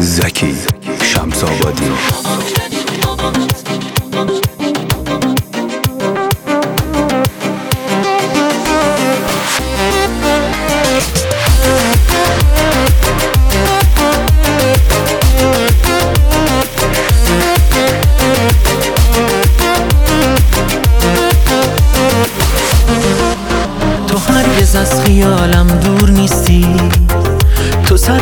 زکی 0.00 0.54
شمس 1.02 1.44
آبادی. 1.44 1.90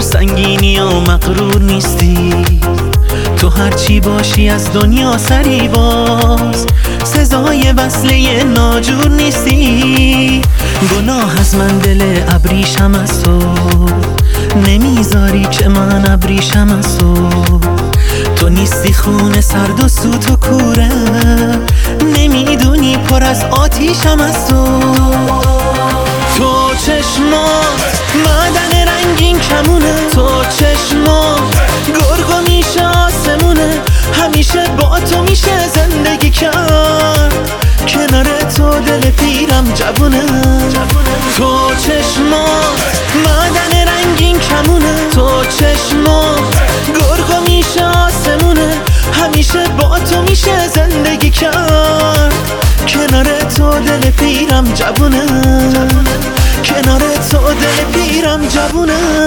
تو 0.04 0.10
سرسنگینی 0.10 0.80
و 0.80 1.00
مقرور 1.00 1.62
نیستی. 1.62 2.32
تو 3.36 3.48
هرچی 3.48 4.00
باشی 4.00 4.48
از 4.48 4.72
دنیا 4.72 5.18
سری 5.18 5.68
باز. 5.68 6.66
سزای 7.04 7.72
وصله 7.72 8.44
ناجور 8.44 9.08
نیستی. 9.08 10.42
گناه 10.90 11.40
از 11.40 11.54
من 11.54 11.78
دل 11.78 12.20
ابریشم 12.28 12.94
از 12.94 13.22
تو 13.22 13.38
نمی‌ذاری 14.66 15.46
که 15.50 15.68
من 15.68 16.10
ابریشم 16.10 16.76
از 16.78 16.98
تو 16.98 17.14
تو 18.36 18.48
نیستی 18.48 18.92
خونه 18.92 19.40
سرد 19.40 19.84
و 19.84 19.88
سوت 19.88 20.30
و 20.30 20.36
کوره. 20.36 20.90
نمی‌دونی 22.16 22.96
پر 22.96 23.24
از 23.24 23.44
آتیشم 23.44 24.20
از 24.20 24.48
تو 24.48 24.80
با 34.84 35.00
تو 35.00 35.22
میشه 35.22 35.68
زندگی 35.74 36.30
کرد. 36.30 37.34
کنار 37.88 38.24
تو 38.56 38.80
دل 38.80 39.10
پیرم 39.10 39.72
جوونه. 39.74 40.22
تو 41.36 41.74
چشمات 41.74 42.96
معدن 43.24 43.88
رنگین 43.88 44.38
کمونه. 44.38 45.08
تو 45.14 45.44
چشمات 45.44 46.38
گرگو 46.86 47.50
میشه 47.50 47.84
آسمونه. 47.84 48.76
همیشه 49.12 49.64
با 49.78 49.98
تو 49.98 50.22
میشه 50.22 50.68
زندگی 50.74 51.30
کرد. 51.30 52.34
کنار 52.88 53.26
تو 53.56 53.70
دل 53.70 54.10
پیرم 54.10 54.64
جوونه. 54.74 55.26
کنار 56.64 57.00
تو 57.30 57.38
دل 57.38 57.84
پیرم 57.92 58.48
جوونه. 58.48 59.23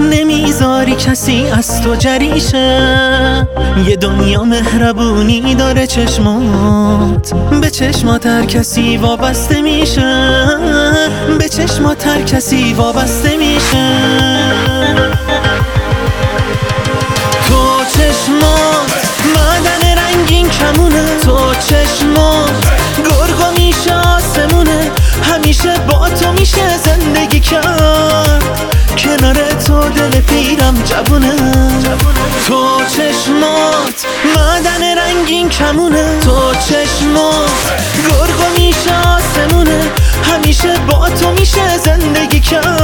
نمی‌ذاری 0.00 0.94
کسی 0.94 1.46
از 1.58 1.82
تو 1.82 1.94
جریشه 1.96 3.48
یه 3.86 3.96
دنیا 3.96 4.44
مهربونی 4.44 5.54
داره 5.54 5.86
چشمات. 5.86 7.34
به 7.60 7.70
چشمات 7.70 8.26
هر 8.26 8.44
کسی 8.44 8.96
وابسته 8.96 9.62
میشه. 9.62 10.46
به 11.38 11.48
چشمات 11.48 12.06
هر 12.06 12.22
کسی 12.22 12.74
وابسته 12.74 13.36
میشه. 13.36 13.90
تو 17.48 17.84
چشمات 17.92 19.04
معدن 19.34 19.98
رنگین 19.98 20.48
کمونه. 20.48 21.18
تو 21.24 21.54
چشمات 21.54 22.50
گرگو 22.96 23.50
میشه 23.58 23.94
آسمونه. 23.94 24.90
همیشه 25.22 25.74
با 25.90 26.08
تو 26.08 26.32
میشه 26.32 26.78
زندگی 26.84 27.40
کرد. 27.40 27.83
پیرم 30.28 30.82
جوونه. 30.84 31.34
تو 32.46 32.80
چشمات 32.88 34.06
معدن 34.36 34.98
رنگین 34.98 35.48
کمونه. 35.48 36.20
تو 36.20 36.54
چشمات 36.54 37.72
گرگو 38.08 38.48
میشه 38.58 38.94
آسمونه. 38.94 39.80
همیشه 40.22 40.74
با 40.88 41.08
تو 41.08 41.30
میشه 41.30 41.78
زندگی 41.78 42.40
کرد. 42.40 42.83